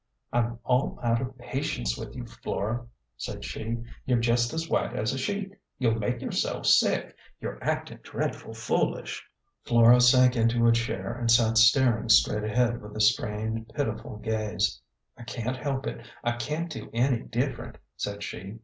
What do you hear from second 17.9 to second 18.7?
said she.